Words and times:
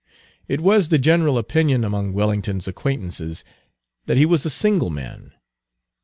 It 0.47 0.61
was 0.61 0.89
the 0.89 0.97
general 0.97 1.37
opinion 1.37 1.83
among 1.83 2.13
Wellington's 2.13 2.67
acquaintances 2.67 3.43
that 4.07 4.17
he 4.17 4.25
was 4.25 4.47
a 4.47 4.49
single 4.49 4.89
man. 4.89 5.33